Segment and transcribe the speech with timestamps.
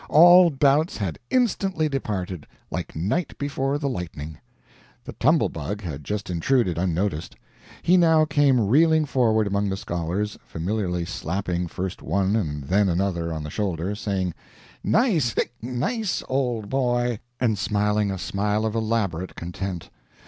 [0.09, 4.39] All doubts had instantly departed, like night before the lightning.
[5.03, 7.35] The Tumble Bug had just intruded, unnoticed.
[7.83, 13.31] He now came reeling forward among the scholars, familiarly slapping first one and then another
[13.31, 14.33] on the shoulder, saying
[14.83, 19.91] "Nice ['ic) nice old boy!" and smiling a smile of elaborate content.